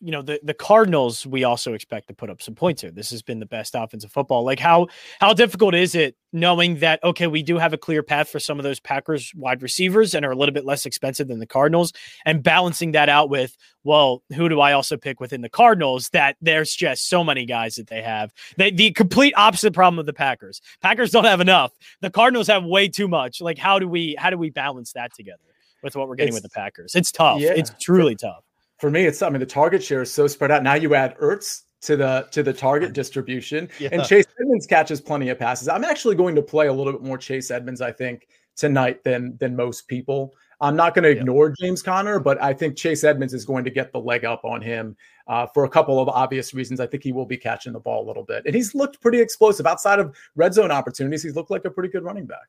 [0.00, 2.90] you know the the Cardinals we also expect to put up some points here.
[2.90, 4.44] This has been the best offensive football.
[4.44, 4.88] Like how
[5.20, 8.58] how difficult is it knowing that okay we do have a clear path for some
[8.58, 11.92] of those Packers wide receivers and are a little bit less expensive than the Cardinals
[12.24, 16.36] and balancing that out with well who do I also pick within the Cardinals that
[16.40, 18.32] there's just so many guys that they have.
[18.56, 20.62] They, the complete opposite problem of the Packers.
[20.80, 21.72] Packers don't have enough.
[22.00, 23.40] The Cardinals have way too much.
[23.40, 25.38] Like how do we how do we balance that together
[25.82, 26.94] with what we're getting it's, with the Packers?
[26.94, 27.40] It's tough.
[27.40, 27.52] Yeah.
[27.54, 28.44] It's truly tough
[28.80, 30.62] for me, it's I mean the target share is so spread out.
[30.62, 33.90] Now you add Ertz to the to the target distribution, yeah.
[33.92, 35.68] and Chase Edmonds catches plenty of passes.
[35.68, 39.36] I'm actually going to play a little bit more Chase Edmonds, I think, tonight than
[39.38, 40.34] than most people.
[40.62, 41.54] I'm not going to ignore yeah.
[41.66, 44.60] James Conner, but I think Chase Edmonds is going to get the leg up on
[44.60, 44.94] him
[45.26, 46.80] uh, for a couple of obvious reasons.
[46.80, 49.20] I think he will be catching the ball a little bit, and he's looked pretty
[49.20, 51.22] explosive outside of red zone opportunities.
[51.22, 52.48] He's looked like a pretty good running back.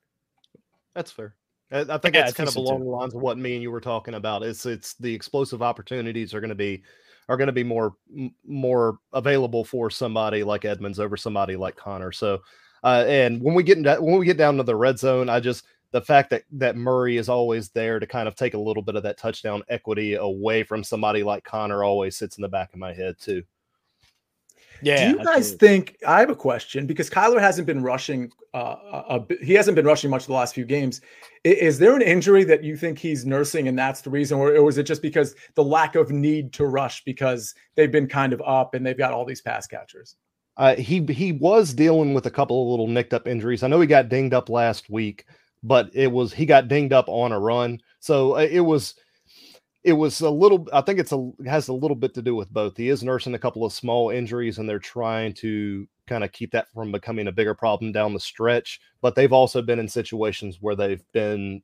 [0.94, 1.36] That's fair.
[1.72, 3.82] I think yeah, that's kind of along the lines of what me and you were
[3.82, 4.44] talking about.
[4.44, 6.84] It's it's the explosive opportunities are going to be
[7.30, 7.96] are going to be more
[8.46, 12.12] more available for somebody like Edmonds over somebody like Conner.
[12.12, 12.42] So,
[12.84, 15.40] uh, and when we get into, when we get down to the red zone, I
[15.40, 18.84] just the fact that that Murray is always there to kind of take a little
[18.84, 22.74] bit of that touchdown equity away from somebody like Conner always sits in the back
[22.74, 23.44] of my head too.
[24.82, 25.12] Yeah.
[25.12, 25.98] Do you guys think?
[26.08, 28.32] I have a question because Kyler hasn't been rushing.
[28.54, 28.76] Uh,
[29.10, 31.02] a, a, he hasn't been rushing much the last few games.
[31.44, 34.56] Is, is, there an injury that you think he's nursing, and that's the reason, or,
[34.56, 38.34] or is it just because the lack of need to rush because they've been kind
[38.34, 40.16] of up and they've got all these pass catchers?
[40.58, 43.64] Uh, he he was dealing with a couple of little nicked up injuries.
[43.64, 45.26] I know he got dinged up last week,
[45.64, 48.96] but it was he got dinged up on a run, so uh, it was
[49.84, 52.50] it was a little i think it's a has a little bit to do with
[52.52, 52.78] both.
[52.78, 56.52] He is nursing a couple of small injuries and they're trying to kind of keep
[56.52, 60.58] that from becoming a bigger problem down the stretch but they've also been in situations
[60.62, 61.62] where they've been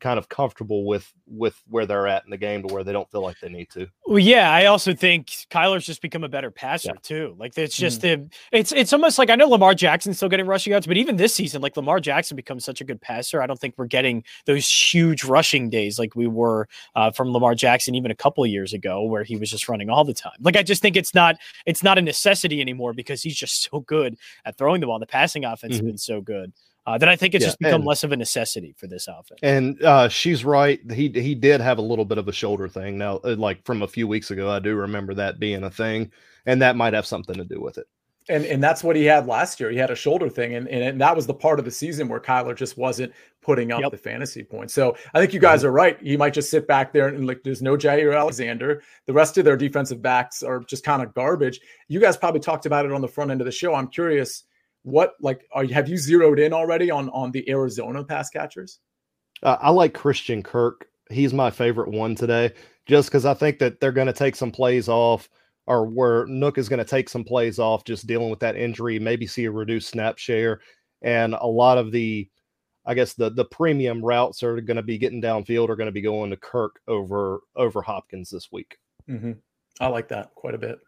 [0.00, 3.10] kind of comfortable with with where they're at in the game to where they don't
[3.10, 3.88] feel like they need to.
[4.06, 7.00] Well, yeah, I also think Kyler's just become a better passer yeah.
[7.02, 7.34] too.
[7.38, 8.24] Like it's just mm-hmm.
[8.24, 11.16] the it's it's almost like I know Lamar Jackson's still getting rushing yards, but even
[11.16, 13.40] this season, like Lamar Jackson becomes such a good passer.
[13.40, 17.54] I don't think we're getting those huge rushing days like we were uh, from Lamar
[17.54, 20.36] Jackson even a couple of years ago, where he was just running all the time.
[20.40, 23.80] Like I just think it's not it's not a necessity anymore because he's just so
[23.80, 24.98] good at throwing the ball.
[24.98, 25.86] The passing offense mm-hmm.
[25.86, 26.52] has been so good
[26.88, 29.08] uh, that I think it's yeah, just become and, less of a necessity for this
[29.08, 29.40] offense.
[29.42, 30.80] And uh, she's right.
[30.90, 32.96] He he did have a little bit of a shoulder thing.
[32.96, 36.10] Now, uh, like from a few weeks ago, I do remember that being a thing,
[36.46, 37.86] and that might have something to do with it.
[38.30, 39.70] And and that's what he had last year.
[39.70, 42.08] He had a shoulder thing, and and, and that was the part of the season
[42.08, 43.90] where Kyler just wasn't putting up yep.
[43.90, 44.72] the fantasy points.
[44.72, 46.00] So I think you guys are right.
[46.00, 48.82] He might just sit back there and like there's no Jaire Alexander.
[49.04, 51.60] The rest of their defensive backs are just kind of garbage.
[51.88, 53.74] You guys probably talked about it on the front end of the show.
[53.74, 54.44] I'm curious
[54.88, 58.80] what like are you have you zeroed in already on on the Arizona pass catchers?
[59.42, 60.86] Uh, I like Christian Kirk.
[61.10, 62.52] He's my favorite one today,
[62.86, 65.28] just because I think that they're going to take some plays off,
[65.66, 68.98] or where Nook is going to take some plays off, just dealing with that injury.
[68.98, 70.60] Maybe see a reduced snap share,
[71.02, 72.28] and a lot of the,
[72.86, 75.92] I guess the the premium routes are going to be getting downfield are going to
[75.92, 78.78] be going to Kirk over over Hopkins this week.
[79.08, 79.32] Mm-hmm.
[79.80, 80.78] I like that quite a bit.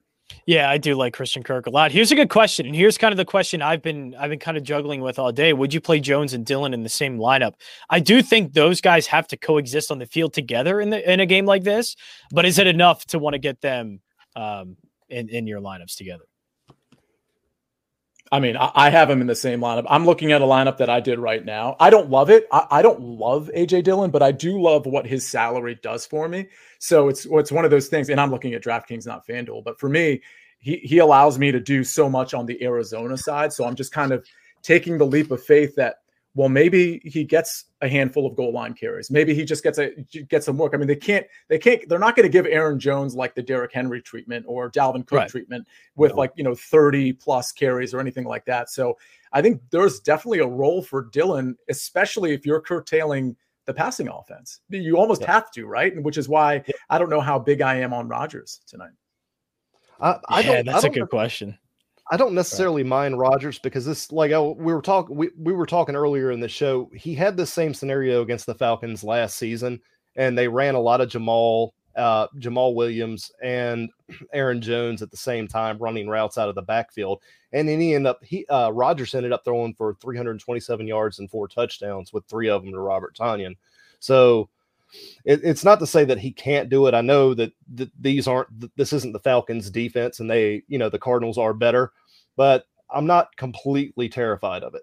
[0.46, 1.92] Yeah, I do like Christian Kirk a lot.
[1.92, 4.56] Here's a good question, and here's kind of the question I've been I've been kind
[4.56, 5.52] of juggling with all day.
[5.52, 7.54] Would you play Jones and Dillon in the same lineup?
[7.88, 11.20] I do think those guys have to coexist on the field together in the in
[11.20, 11.96] a game like this,
[12.30, 14.00] but is it enough to want to get them
[14.36, 14.76] um,
[15.08, 16.24] in in your lineups together?
[18.32, 19.86] I mean, I, I, have him in the same lineup.
[19.88, 21.76] I'm looking at a lineup that I did right now.
[21.80, 22.46] I don't love it.
[22.52, 26.28] I, I, don't love AJ Dillon, but I do love what his salary does for
[26.28, 26.46] me.
[26.78, 28.08] So it's it's one of those things.
[28.08, 30.20] And I'm looking at DraftKings, not FanDuel, but for me,
[30.60, 33.52] he he allows me to do so much on the Arizona side.
[33.52, 34.24] So I'm just kind of
[34.62, 35.96] taking the leap of faith that
[36.34, 39.10] well, maybe he gets a handful of goal line carries.
[39.10, 39.90] Maybe he just gets a
[40.28, 40.74] gets some work.
[40.74, 43.42] I mean, they can't they can't they're not going to give Aaron Jones like the
[43.42, 45.28] Derrick Henry treatment or Dalvin Cook right.
[45.28, 45.66] treatment
[45.96, 46.18] with no.
[46.18, 48.70] like you know 30 plus carries or anything like that.
[48.70, 48.96] So
[49.32, 54.60] I think there's definitely a role for dillon especially if you're curtailing the passing offense.
[54.68, 55.32] You almost yeah.
[55.32, 55.92] have to, right?
[55.92, 56.62] and Which is why.
[56.88, 58.92] I don't know how big I am on rodgers tonight.
[60.00, 61.58] I, I yeah, that's a good question.
[62.12, 62.88] I don't necessarily right.
[62.88, 66.40] mind Rodgers because this, like, oh, we were talking, we, we were talking earlier in
[66.40, 66.90] the show.
[66.92, 69.80] He had the same scenario against the Falcons last season,
[70.16, 73.90] and they ran a lot of Jamal, uh, Jamaal Williams and
[74.32, 77.22] Aaron Jones at the same time, running routes out of the backfield.
[77.52, 81.30] And then he ended up, he uh, Rodgers ended up throwing for 327 yards and
[81.30, 83.56] four touchdowns, with three of them to Robert Tonyan.
[84.00, 84.48] So
[85.24, 86.94] it, it's not to say that he can't do it.
[86.94, 90.78] I know that th- these aren't, th- this isn't the Falcons defense, and they, you
[90.78, 91.92] know, the Cardinals are better
[92.40, 94.80] but I'm not completely terrified of it.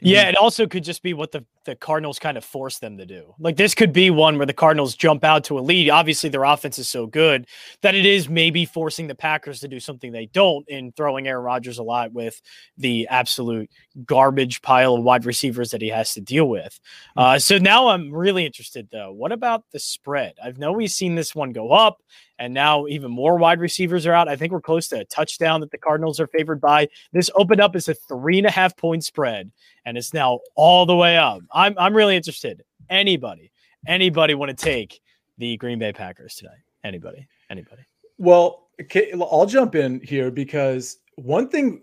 [0.00, 3.06] Yeah, it also could just be what the, the Cardinals kind of force them to
[3.06, 3.34] do.
[3.38, 5.90] Like this could be one where the Cardinals jump out to a lead.
[5.90, 7.46] Obviously, their offense is so good
[7.82, 11.44] that it is maybe forcing the Packers to do something they don't in throwing Aaron
[11.44, 12.40] Rodgers a lot with
[12.76, 13.70] the absolute
[14.04, 16.78] garbage pile of wide receivers that he has to deal with.
[17.16, 19.12] Uh, so now I'm really interested though.
[19.12, 20.34] What about the spread?
[20.42, 22.02] I've know we've seen this one go up
[22.42, 24.28] and now even more wide receivers are out.
[24.28, 26.88] I think we're close to a touchdown that the Cardinals are favored by.
[27.12, 29.52] This opened up as a three and a half point spread,
[29.84, 31.40] and it's now all the way up.
[31.54, 32.62] I'm I'm really interested.
[32.90, 33.50] Anybody,
[33.86, 35.00] anybody want to take
[35.38, 36.58] the Green Bay Packers tonight?
[36.84, 37.26] Anybody?
[37.50, 37.82] Anybody?
[38.18, 38.68] Well,
[39.14, 41.82] I'll jump in here because one thing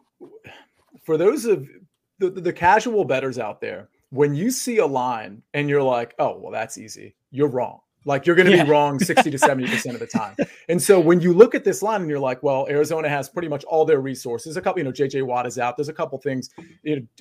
[1.04, 1.68] for those of
[2.20, 6.38] the, the casual betters out there, when you see a line and you're like, oh,
[6.38, 8.64] well, that's easy, you're wrong like you're going to yeah.
[8.64, 10.36] be wrong 60 to 70% of the time.
[10.70, 13.48] And so when you look at this line and you're like, well, Arizona has pretty
[13.48, 14.56] much all their resources.
[14.56, 15.76] A couple, you know, JJ Watt is out.
[15.76, 16.50] There's a couple things.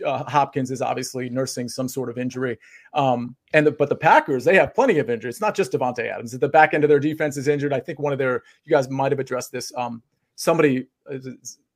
[0.04, 2.58] uh, Hopkins is obviously nursing some sort of injury.
[2.94, 5.36] Um, and the, but the Packers, they have plenty of injuries.
[5.36, 6.32] It's not just Davante Adams.
[6.32, 7.72] The back end of their defense is injured.
[7.72, 9.72] I think one of their, you guys might have addressed this.
[9.76, 10.02] Um,
[10.36, 11.18] somebody, uh,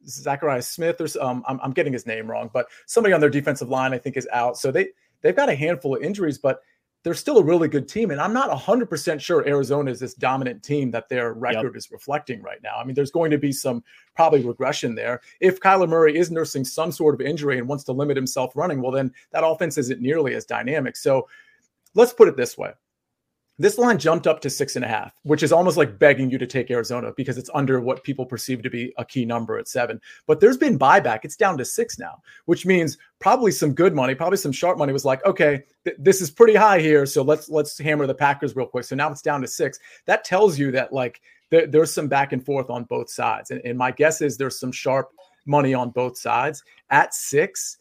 [0.06, 3.68] Zachariah Smith, or um, I'm, I'm getting his name wrong, but somebody on their defensive
[3.68, 4.56] line, I think, is out.
[4.58, 4.88] So they,
[5.22, 6.60] they've got a handful of injuries, but
[7.02, 8.10] they're still a really good team.
[8.10, 11.76] And I'm not 100% sure Arizona is this dominant team that their record yep.
[11.76, 12.76] is reflecting right now.
[12.76, 13.82] I mean, there's going to be some
[14.14, 15.20] probably regression there.
[15.40, 18.80] If Kyler Murray is nursing some sort of injury and wants to limit himself running,
[18.80, 20.96] well, then that offense isn't nearly as dynamic.
[20.96, 21.28] So
[21.94, 22.72] let's put it this way
[23.62, 26.38] this line jumped up to six and a half, which is almost like begging you
[26.38, 29.68] to take Arizona because it's under what people perceive to be a key number at
[29.68, 30.00] seven.
[30.26, 34.14] But there's been buyback; it's down to six now, which means probably some good money,
[34.14, 37.48] probably some sharp money was like, okay, th- this is pretty high here, so let's
[37.48, 38.84] let's hammer the Packers real quick.
[38.84, 39.78] So now it's down to six.
[40.06, 41.20] That tells you that like
[41.50, 44.58] there, there's some back and forth on both sides, and, and my guess is there's
[44.58, 45.10] some sharp
[45.46, 47.78] money on both sides at six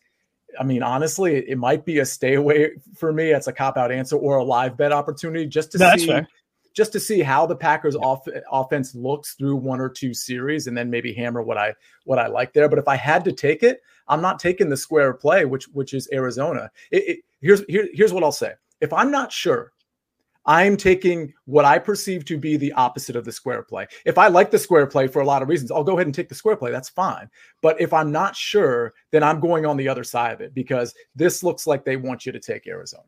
[0.60, 3.32] I mean, honestly, it, it, might be a stay away for me.
[3.32, 6.22] It's a cop out answer or a live bet opportunity just to no, see
[6.74, 10.78] just to see how the Packers off, offense looks through one or two series, and
[10.78, 11.74] then maybe hammer what I
[12.06, 12.70] what I like there.
[12.70, 15.94] But if I had to take it, I'm not taking the square play, which which
[15.94, 16.72] is Arizona.
[16.92, 19.74] It, it, here's here, here's what I'll say: if I'm not sure
[20.46, 23.88] I'm taking what I perceive to be the opposite of the square play.
[24.06, 26.16] If I like the square play for a lot of reasons, I'll go ahead and
[26.16, 26.72] take the square play.
[26.72, 27.30] That's fine.
[27.62, 30.94] But if I'm not sure, then I'm going on the other side of it because
[31.16, 33.04] this looks like they want you to take Arizona.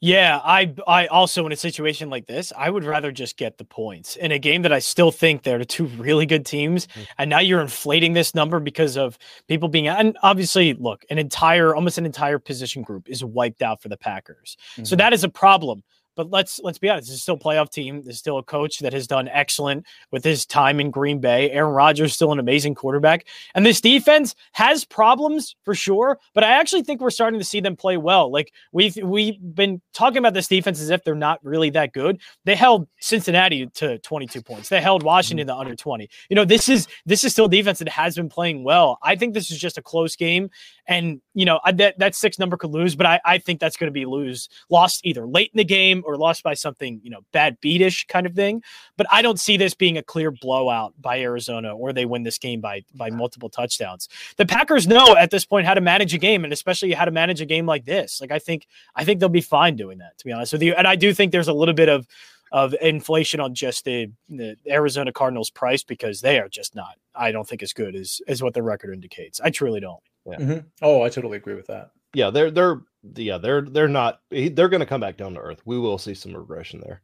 [0.00, 3.64] Yeah, I I also in a situation like this, I would rather just get the
[3.64, 6.86] points in a game that I still think they're two really good teams.
[6.86, 7.02] Mm-hmm.
[7.18, 11.74] And now you're inflating this number because of people being and obviously look, an entire
[11.74, 14.56] almost an entire position group is wiped out for the Packers.
[14.72, 14.84] Mm-hmm.
[14.84, 15.82] So that is a problem.
[16.18, 18.02] But let's let's be honest, this is still a playoff team.
[18.02, 21.48] There's still a coach that has done excellent with his time in Green Bay.
[21.52, 23.24] Aaron Rodgers still an amazing quarterback.
[23.54, 27.60] And this defense has problems for sure, but I actually think we're starting to see
[27.60, 28.32] them play well.
[28.32, 32.20] Like we've we've been talking about this defense as if they're not really that good.
[32.44, 34.70] They held Cincinnati to 22 points.
[34.70, 36.10] They held Washington to under 20.
[36.30, 38.98] You know, this is this is still defense that has been playing well.
[39.04, 40.50] I think this is just a close game.
[40.88, 43.86] And you know, that that six number could lose, but I, I think that's going
[43.86, 47.20] to be lose lost either late in the game or lost by something, you know,
[47.32, 48.62] bad beatish kind of thing.
[48.96, 52.38] But I don't see this being a clear blowout by Arizona or they win this
[52.38, 54.08] game by by multiple touchdowns.
[54.38, 57.10] The Packers know at this point how to manage a game and especially how to
[57.10, 58.22] manage a game like this.
[58.22, 58.66] Like I think
[58.96, 60.72] I think they'll be fine doing that, to be honest with you.
[60.74, 62.06] And I do think there's a little bit of
[62.50, 67.30] of inflation on just the, the Arizona Cardinals price because they are just not, I
[67.30, 69.38] don't think as good as as what the record indicates.
[69.42, 70.02] I truly don't.
[70.24, 70.36] Yeah.
[70.38, 70.58] Mm-hmm.
[70.80, 71.90] Oh, I totally agree with that.
[72.14, 72.80] Yeah, they're they're
[73.14, 75.62] yeah they're they're not they're going to come back down to earth.
[75.64, 77.02] We will see some regression there.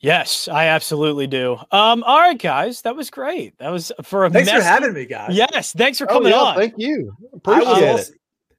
[0.00, 1.58] Yes, I absolutely do.
[1.70, 3.58] Um, all right, guys, that was great.
[3.58, 4.62] That was for a thanks messy...
[4.62, 5.36] for having me, guys.
[5.36, 6.56] Yes, thanks for oh, coming oh, yeah, on.
[6.56, 7.12] Thank you.
[7.34, 8.10] Appreciate it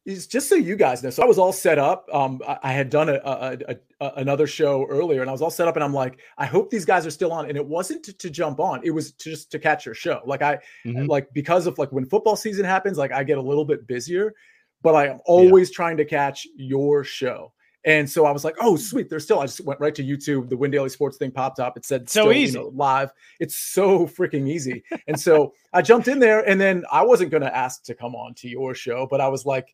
[0.05, 2.07] just so you guys know, so I was all set up.
[2.11, 5.43] Um, I, I had done a, a, a, a, another show earlier, and I was
[5.43, 7.47] all set up, and I'm like, I hope these guys are still on.
[7.47, 10.21] And it wasn't to, to jump on; it was to just to catch your show.
[10.25, 11.05] Like I, mm-hmm.
[11.05, 14.33] like because of like when football season happens, like I get a little bit busier,
[14.81, 15.75] but I am always yeah.
[15.75, 17.53] trying to catch your show.
[17.83, 19.09] And so I was like, oh, sweet.
[19.09, 20.49] There's still, I just went right to YouTube.
[20.49, 21.77] The Win Daily Sports thing popped up.
[21.77, 23.11] It said, so still, easy you know, live.
[23.39, 24.83] It's so freaking easy.
[25.07, 28.13] and so I jumped in there and then I wasn't going to ask to come
[28.13, 29.73] on to your show, but I was like,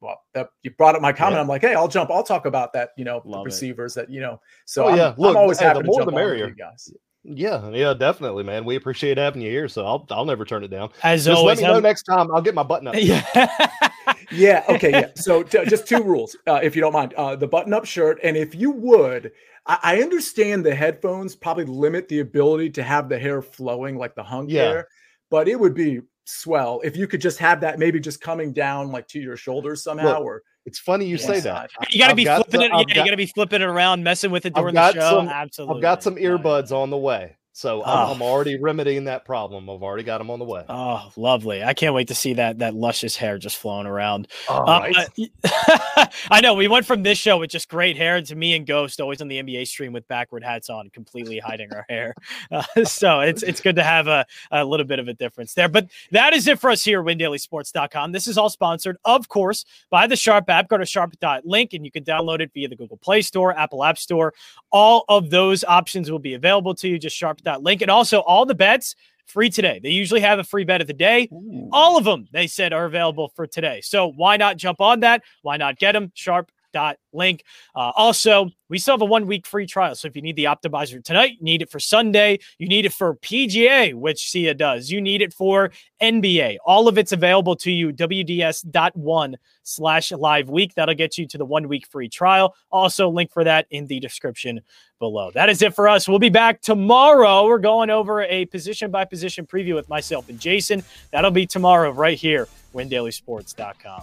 [0.00, 1.36] well, that you brought up my comment.
[1.36, 1.40] Yeah.
[1.40, 2.10] I'm like, hey, I'll jump.
[2.10, 2.90] I'll talk about that.
[2.98, 4.00] You know, Love receivers it.
[4.00, 4.38] that you know.
[4.66, 6.48] So oh, yeah, I'm, Look, I'm always hey, happy the more to jump the merrier.
[6.48, 6.92] you guys.
[7.22, 8.66] Yeah, yeah, definitely, man.
[8.66, 10.90] We appreciate having you here, so I'll I'll never turn it down.
[11.02, 11.74] As just always, let me have...
[11.76, 12.30] know next time.
[12.34, 12.94] I'll get my button up.
[12.98, 13.90] Yeah,
[14.34, 14.64] yeah.
[14.68, 15.08] Okay, yeah.
[15.16, 17.14] So t- just two rules, uh, if you don't mind.
[17.14, 19.32] Uh, the button up shirt, and if you would,
[19.66, 24.14] I, I understand the headphones probably limit the ability to have the hair flowing like
[24.14, 24.62] the hunk yeah.
[24.62, 24.88] hair,
[25.30, 28.90] but it would be swell if you could just have that maybe just coming down
[28.90, 31.70] like to your shoulders somehow Look, or it's funny you say that.
[31.90, 32.70] You got to be flipping it.
[32.70, 35.00] yeah, got, you got to be flipping it around, messing with it during the show.
[35.00, 37.36] Some, Absolutely, I've got some earbuds on the way.
[37.56, 37.84] So oh.
[37.84, 39.70] I'm, I'm, already remedying that problem.
[39.70, 40.64] I've already got them on the way.
[40.68, 41.62] Oh, lovely!
[41.62, 44.26] I can't wait to see that that luscious hair just flowing around.
[44.48, 45.08] All uh, right.
[46.32, 49.00] I know we went from this show with just great hair to me and Ghost
[49.00, 52.14] always on the NBA stream with backward hats on, completely hiding our hair.
[52.50, 55.68] Uh, so it's it's good to have a, a little bit of a difference there.
[55.68, 58.12] But that is it for us here at WinDailySports.com.
[58.12, 60.68] This is all sponsored, of course, by the Sharp app.
[60.68, 63.98] Go to sharp.link and you can download it via the Google Play Store, Apple App
[63.98, 64.34] Store.
[64.72, 66.98] All of those options will be available to you.
[66.98, 67.82] Just sharp that link.
[67.82, 68.94] And also, all the bets
[69.26, 69.80] free today.
[69.82, 71.28] They usually have a free bet of the day.
[71.32, 71.68] Ooh.
[71.72, 73.80] All of them, they said, are available for today.
[73.80, 75.22] So why not jump on that?
[75.42, 76.12] Why not get them?
[76.14, 77.44] Sharp dot link.
[77.74, 79.94] Uh, also, we still have a one week free trial.
[79.94, 83.14] So if you need the optimizer tonight, need it for Sunday, you need it for
[83.16, 85.70] PGA, which Sia does, you need it for
[86.02, 86.58] NBA.
[86.66, 87.92] All of it's available to you.
[87.92, 90.74] WDS.one slash live week.
[90.74, 92.54] That'll get you to the one week free trial.
[92.70, 94.60] Also, link for that in the description
[94.98, 95.30] below.
[95.32, 96.08] That is it for us.
[96.08, 97.46] We'll be back tomorrow.
[97.46, 100.82] We're going over a position by position preview with myself and Jason.
[101.12, 104.02] That'll be tomorrow right here, windailysports.com.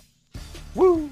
[0.76, 1.10] Woo!